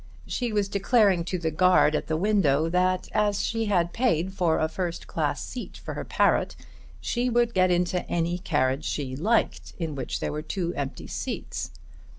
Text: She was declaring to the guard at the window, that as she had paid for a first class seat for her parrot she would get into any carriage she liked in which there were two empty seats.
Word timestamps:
She 0.25 0.51
was 0.51 0.67
declaring 0.67 1.23
to 1.25 1.37
the 1.37 1.51
guard 1.51 1.93
at 1.93 2.07
the 2.07 2.17
window, 2.17 2.67
that 2.69 3.07
as 3.11 3.43
she 3.43 3.65
had 3.65 3.93
paid 3.93 4.33
for 4.33 4.57
a 4.57 4.67
first 4.67 5.05
class 5.05 5.45
seat 5.45 5.77
for 5.77 5.93
her 5.93 6.03
parrot 6.03 6.55
she 6.99 7.29
would 7.29 7.53
get 7.53 7.69
into 7.69 8.09
any 8.09 8.39
carriage 8.39 8.83
she 8.85 9.15
liked 9.15 9.73
in 9.77 9.93
which 9.93 10.19
there 10.19 10.31
were 10.31 10.41
two 10.41 10.73
empty 10.75 11.05
seats. 11.05 11.69